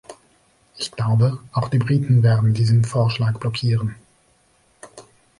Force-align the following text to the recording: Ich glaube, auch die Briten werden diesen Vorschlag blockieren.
Ich 0.79 0.91
glaube, 0.93 1.37
auch 1.51 1.69
die 1.69 1.77
Briten 1.77 2.23
werden 2.23 2.55
diesen 2.55 2.83
Vorschlag 2.83 3.37
blockieren. 3.39 3.93